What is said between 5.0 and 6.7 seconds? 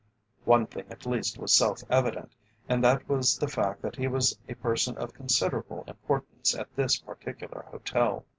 considerable importance